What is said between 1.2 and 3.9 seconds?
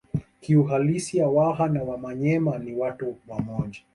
Waha na Wamanyema ni watu wamoja